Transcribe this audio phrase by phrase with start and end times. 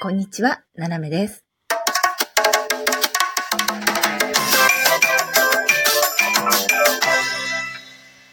[0.00, 1.44] こんにちは、ななめです。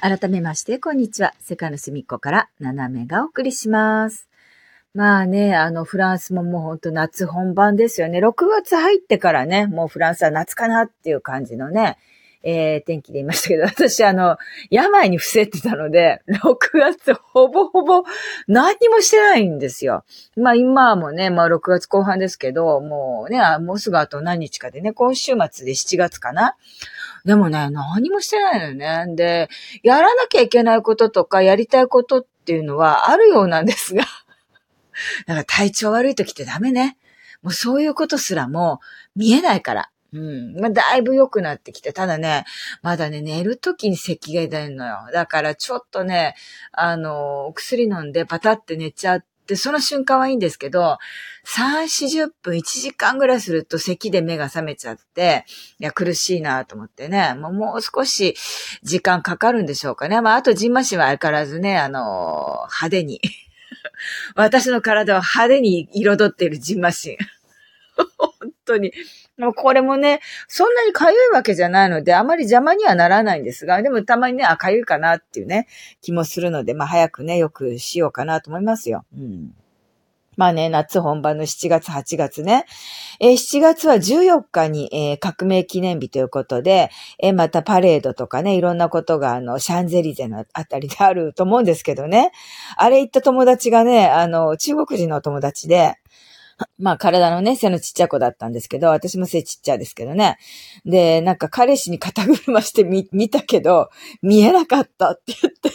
[0.00, 1.34] 改めまして、こんにちは。
[1.38, 4.26] 世界の隅っこから、ななめがお送りします。
[4.94, 8.20] まあね、あの、フランスももうほんと夏本番ですよね。
[8.20, 11.98] 6月入ってからね、もうフランスは夏かなっていう感じのね、
[12.42, 14.38] えー、天気で言いましたけど、 私あの、
[14.70, 18.04] 病に伏せてたので、 6月ほぼほぼ
[18.48, 20.04] 何もしてないんですよ。
[20.36, 26.56] まあ今もね、まあ6月後半ですけど、もうね、もうすぐあと何日かでね、今週末で7月かな。
[27.24, 29.14] でもね、何もしてないのよね。
[29.14, 29.48] で、
[29.82, 34.04] やらなきゃいけないこととか、やりたいことっていうのはあるようなんですが、
[35.26, 36.96] だか体調悪い時ってダメね。
[37.42, 38.80] もうそういうことすらも
[39.16, 39.90] 見えないから。
[40.12, 40.60] うん。
[40.60, 42.44] まあ、だいぶ良くなってきて、ただね、
[42.82, 44.98] まだね、寝るときに咳が出るのよ。
[45.12, 46.34] だからちょっとね、
[46.72, 50.98] あの、お薬飲んでパタって寝ちゃって、その瞬間はいいんですけど、
[51.46, 55.44] 3、40分、1時間ぐらいすると咳で目が覚めちゃって、
[55.78, 58.36] いや、苦しいなと思ってね、もうもう少し
[58.82, 60.20] 時間かかるんでしょうかね。
[60.20, 63.20] まあ、あと、ジンマシンは相変わらずね、あの、派手に。
[64.34, 67.16] 私の体は派手に彩っているジンマシン。
[68.18, 68.92] 本当に。
[69.38, 75.66] もうこれもね、そんなに痒いわけじゃないので、あまり邪魔にはならないんですが、でもたまにね、あ、痒いかなっていうね、
[76.02, 79.04] 気もするので、まあ早くね、よくしようかなと思いますよ。
[79.16, 79.54] うん。
[80.36, 82.64] まあね、夏本番の7月、8月ね。
[83.20, 86.90] えー7月は14日に、えー革命記念日ということで、
[87.22, 92.30] えーまたパレードとかね、いろんなことが、あの、シャンゼリゼのあたりであると思うんですけどね。
[92.76, 95.96] あれ行った友達がね、あの、中国人の友達で、
[96.78, 100.38] まあ体のね、背のちっちゃい子だったんですけど、私も背ちっちゃいですけどね。
[100.84, 103.90] で、なんか彼氏に肩車してみ、見たけど、
[104.22, 105.70] 見えなかったって言って。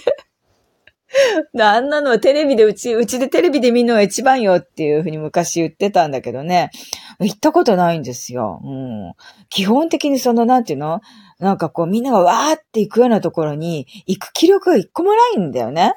[1.61, 6.71] あんなのはテレビで、うち、うちでテレビで見るのが一番よっていうふうに昔言ってたんだけどね。
[7.19, 8.59] 行ったことないんですよ。
[8.63, 9.13] うん。
[9.49, 11.01] 基本的にその、なんていうの？
[11.39, 15.95] なんかこうみんながわーって行くようなところに行く気力が一個もないんだよね。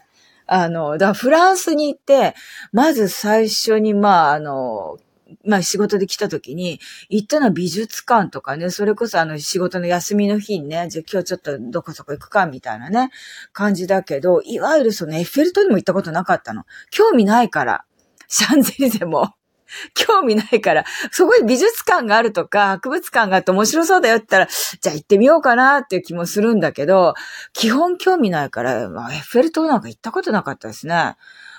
[0.48, 2.34] あの、だからフランスに行って、
[2.72, 4.98] まず最初に、まあ、あの、
[5.44, 13.10] まあ仕事で来た時に、行ったのは美術館とかね、それこそあの仕事の休みの日にね、じゃあ今日ちょっとどこそこ行くかみたいなね、
[13.52, 16.64] 感じだけど、いわゆるそのエッフェル塔にも行ったことなかったの。
[16.90, 17.84] 興味ないから。
[18.26, 19.37] シャンゼリゼも。
[19.94, 27.14] 興味ないから、そこに美術館があるとか、博物館があって面白そうだよって言ったら、じゃあ行ってみようかなっていう気もするんだけど、
[27.52, 31.16] 基本興味ないから、まあエッフェル塔なんか行ったことなかったですね。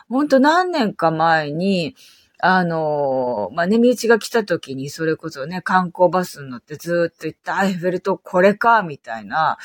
[0.10, 1.96] ほんと何年か前に、
[2.42, 9.58] あの、まあ、ね、身内が来た時に、それこそね、観光バスに乗ってずっと行った、エッフェル塔これか、みたいな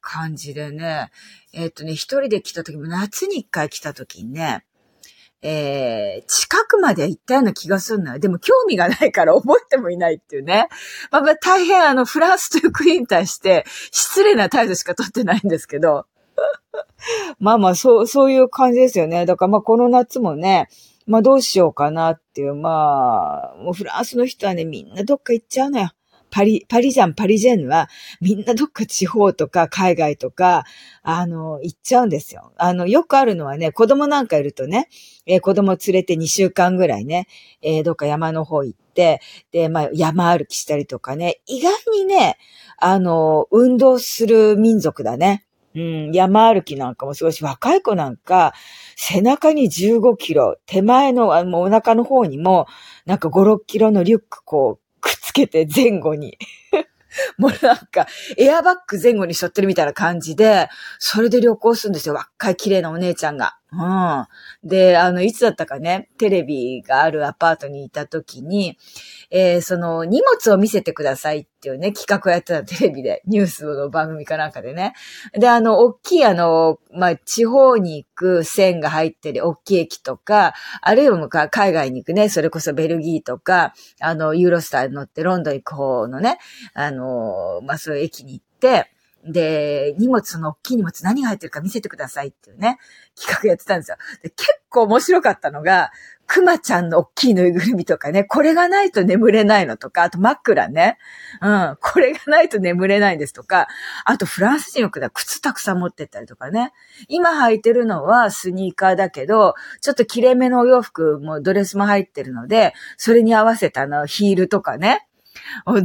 [0.00, 1.10] 感じでね、
[1.52, 4.64] えっ、とね、一人で来た時も、夏に一回来た時にね、
[5.42, 8.18] えー、近くまで行ったような気がするのよ。
[8.20, 10.68] でも興味がないから覚えてもいないっていうね。
[11.10, 16.06] まあ、まあ大変あの、フランスという国に対して失礼な態度しか取ってないんですけど。
[17.40, 19.26] まあまあ、そう、そういう感じですよね。
[19.26, 20.68] だからまあこの夏もね、
[21.06, 25.90] まあどうしようかなっていう、まあ、もうフランスの人はね、みんなどっか行っちゃうのよ。
[26.32, 27.90] パリ、パリジャン、パリジェンヌは、
[28.22, 30.64] みんなどっか地方とか海外とか、
[31.02, 32.52] あの、行っちゃうんですよ。
[32.56, 34.88] あの、よくあるのはね、子供なんかいるとね、
[35.26, 37.28] えー子供連れて2週間ぐらいね、
[37.60, 39.20] えーどっか山の方行って、
[39.52, 42.38] で、まあ、山歩きしたりとかね、意外にね、
[42.78, 45.44] あの、運動する民族だね。
[45.74, 48.52] うん、山歩きなんかもすごいし、若い子なんか、
[48.96, 52.66] 背中に15キロ、手前の、あの、お腹の方にも、
[53.06, 56.38] なんか5、6キロのリュックこう、くっつけて前後に。
[57.36, 58.06] もうなんか、
[58.38, 60.68] エアバッグ前後に背負ってるみたいな感じで、
[60.98, 62.14] それで旅行するんですよ。
[62.14, 63.58] 若い綺麗なお姉ちゃんが。
[63.74, 64.68] うん。
[64.68, 68.76] で、あの、いつだったかね、テレビがあるアパートにいた時に、
[69.30, 74.92] えーその、荷物を見せてくださいっていうね、企画をやってたテレビで、ニュースの番組かなんかでね。
[75.32, 80.52] で、あの、大きいあの、まあ、地方に行く線が入ってる大きい駅とか、
[80.82, 86.38] あるいはもう海外に行くね、それこそベルギーとか、あの、ユーロスターに乗ってロンドン行く方のね、
[86.74, 88.90] あの、まあ、そういう駅に行って、
[89.24, 92.78] で、荷物の大きい荷物何が入ってるか見せてくださいっていうね、
[93.16, 93.96] 企画やってたんですよ。
[94.22, 95.92] で結構面白かったのが、
[96.26, 100.96] クマちゃんの大きいぬいぐるみとかね、これがないと眠れないのとか、あと枕ね。
[101.40, 103.68] うん、これがないと眠れないんですとか、
[104.04, 106.72] あとフランス人よくだ靴たくさん持ってったりとかね。
[107.08, 115.06] 今履いてるのはスニーカーだけど、ちょっと綺麗めのお洋服もドレスも入ってるので、それに合わせたあのヒールとかね。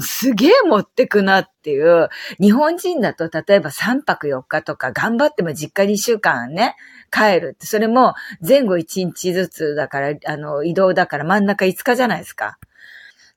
[0.01, 2.09] すげえ持ってくなっていう、
[2.39, 6.75] 日本人だと例えば3泊4日とか頑張っても実家2週間ね、
[7.11, 8.13] 帰るって、それも
[8.45, 12.57] 前後1日ずつだから、あの、移動だから真ん中5日じゃないですか。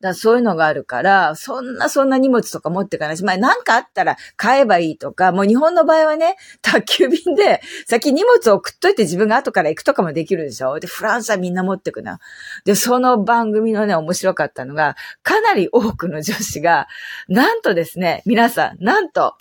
[0.00, 12.19] だそういうのがあるから、そんなそんな荷物とか持ってかないし、まあなんかあったら買えばいいとか、もう日本の場合はね、宅急便で先荷物を送っといて自分が後から行くとかもできるでしょで、フランスはみんな持ってくな。
[12.64, 16.88] で、その番組のね、面白かったのが、かなり多くの女子が、
[17.29, 19.37] なんとですね、皆さん、なんと、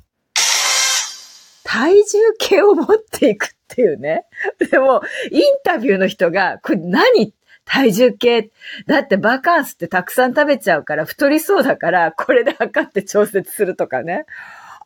[1.63, 4.25] 体重計を持っていくっていうね。
[4.71, 5.01] でも、
[5.31, 7.31] インタビューの人が、これ何
[7.69, 8.49] 体重計。
[8.87, 14.25] だってバカンスってたくさん食べちゃうから太りそうだから、これで測って調節するとかね。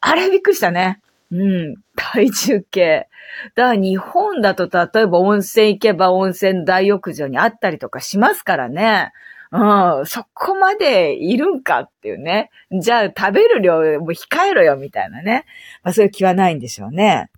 [0.02, 1.00] あれびっくりしたね。
[1.32, 1.76] うん。
[1.96, 3.08] 体重計。
[3.56, 9.12] だから日本だと例えば温泉行けば温泉大浴場にあったりとかしますからね。
[9.54, 12.50] うん、そこまでいるんかっていうね。
[12.82, 15.46] じゃあ食べる量も控えろよみたいなね。
[15.84, 17.30] まあそういう気はないんでしょうね。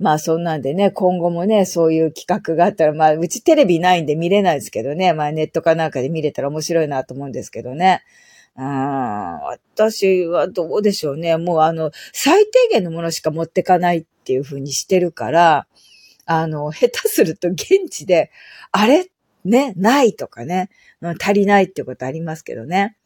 [0.00, 8.02] まあそんなんでね、今後もね、そういう企画があったら、まあうちテレビないんで見れないですけどね、まあネットかなんかで見れたら面白いなと思うんですけどね。
[8.56, 11.36] うん、私はどうでしょうね。
[11.36, 15.66] もうあの、最低限のものしか持ってかないっていう風にしてるから、
[16.24, 18.30] あの、下手すると現地で、
[18.72, 19.06] あれ？
[19.42, 20.68] ね、ないとかね、
[21.18, 22.96] 足りないってことありますけどね。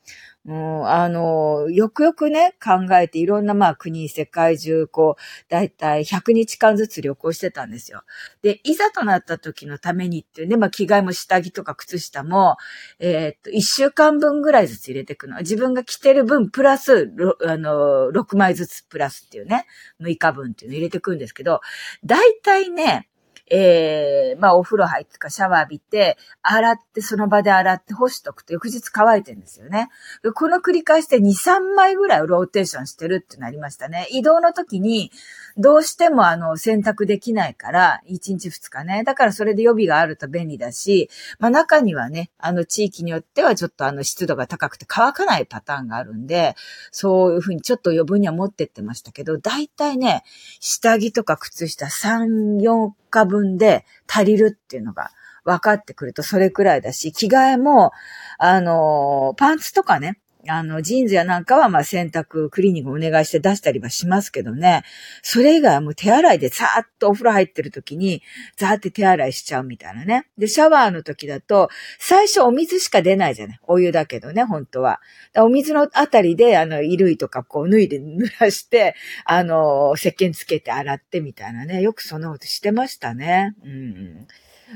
[0.44, 8.02] もう、あの、よくよくね、考えていろんなまあ国、世界中、こう、だいたい100日間ずつ旅行してたんですよ。
[8.42, 12.56] で、いざとなった時のためにっていうね、まあ着替えも下着とか靴下も、
[12.98, 15.38] えー、っと、1週間分ぐらいずつ入れていくの。
[15.38, 17.10] 自分が着てる分、プラス、
[17.46, 19.66] あの、6枚ずつプラスっていうね、
[20.02, 21.62] 6日分っていうの入れていくんですけど、
[22.04, 23.08] だいたいね、
[23.50, 29.88] えー、まあお風呂入ってかシャワー浴びて、洗ってその場で洗って干しとくと翌日乾いてるんですよね。
[30.34, 34.06] この繰り返しで2、3枚ぐらいローテーションしてるってなりましたね。
[34.10, 35.10] 移動の時に
[35.56, 39.04] どうしてもあの洗濯できないから、1日2日ね。
[39.04, 46.56] だからそれで予備があると便利だし、まあ中にはね、あの地域によってはちょっとあの湿度が高くて乾かないパターンがあるんで、
[46.90, 50.24] そういうふうにちょっと余分には持ってってましたけど、大体ね、
[50.60, 55.10] 下着とか靴下3、4日分分で足りるっていうのが
[55.44, 57.92] 分かってくるとそれくらいだし、着替えも、
[58.38, 60.18] あの、パンツとかね、
[60.48, 64.82] あの、ジーンズやなんかは、まあ、洗濯、クリーニングお願いして出したりはしますけどね。
[65.22, 68.22] それ以外はもう手洗いでさーっとお風呂入ってる時に、
[68.56, 70.26] ザーって手洗いしちゃうみたいなね。
[70.38, 71.68] で、シャワーの時だと、
[71.98, 73.60] 最初お水しか出ないじゃない。
[73.62, 75.00] お湯だけどね、本当は。
[75.36, 78.94] お水のあたりで、あの、衣類とかこう脱いで濡らして、
[79.24, 81.80] あの、石鹸つけて洗ってみたいなね。
[81.80, 83.54] よくそんなことしてましたね。
[83.64, 84.26] うん。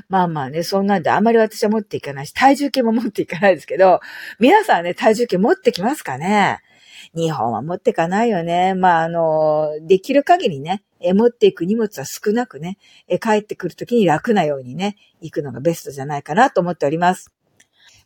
[0.07, 3.99] まあまあね、そんなんであまり私は持っていかないし、体重計も持っていかないですけど、
[4.39, 6.59] 皆さんね、体重計持ってきますかね？
[7.15, 8.75] 日本は持ってかないよね。
[8.75, 12.77] まあ、あの、できる限りね、え持っていく荷物は少なくね、
[13.07, 17.33] え帰ってくるときに楽なようにね、行くのがベストじゃないかなと思っております。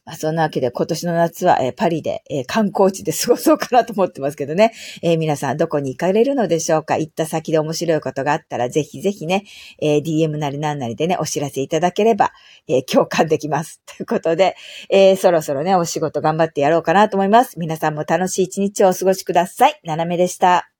[0.05, 4.73] まあ、そんなわけで今年の夏は、えー、パリで、えー、観光地で過ごそうかなと思ってますけどね。
[5.01, 6.97] えー、皆さんどこに行かれるのでしょうか？
[6.97, 9.45] 行った先で面白いことがあったらぜひぜひね、
[9.79, 12.31] え DM なりななりでね、お知らせいただければ、
[12.67, 13.81] え共感できます。
[13.97, 14.55] ということで、
[14.89, 17.57] えそろそろね、お仕事頑張ってやろうかなと思います。
[17.57, 19.79] 皆さんも楽しい一日をお過ごしください。
[19.83, 20.72] ななめでした。